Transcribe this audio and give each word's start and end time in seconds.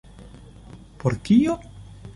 Por 1.03 1.17
kio? 1.29 1.59